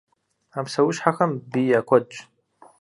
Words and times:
А 0.57 0.61
псэущхьэхэм 0.65 1.31
бий 1.51 1.67
я 1.77 1.79
куэдщ. 1.87 2.17